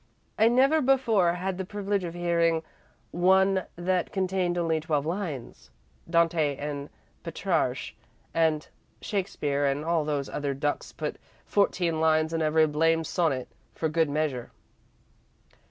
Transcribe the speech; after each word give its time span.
"I 0.39 0.47
never 0.47 0.81
before 0.81 1.33
had 1.35 1.59
the 1.59 1.63
privilege 1.63 2.03
of 2.03 2.15
hearing 2.15 2.63
one 3.11 3.65
that 3.75 4.11
contained 4.11 4.57
only 4.57 4.79
twelve 4.79 5.05
lines. 5.05 5.69
Dante 6.09 6.55
and 6.55 6.89
Petrarch 7.21 7.93
and 8.33 8.67
Shakespeare 9.03 9.63
and 9.67 9.85
all 9.85 10.03
those 10.03 10.27
other 10.27 10.55
ducks 10.55 10.91
put 10.91 11.17
fourteen 11.45 12.01
lines 12.01 12.33
in 12.33 12.41
every 12.41 12.65
blamed 12.65 13.05
sonnet, 13.05 13.47
for 13.75 13.89
good 13.89 14.09
measure." 14.09 14.49